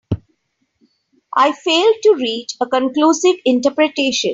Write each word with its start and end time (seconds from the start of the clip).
I 1.37 1.51
failed 1.51 1.95
to 2.01 2.15
reach 2.15 2.55
a 2.59 2.65
conclusive 2.65 3.35
interpretation. 3.45 4.29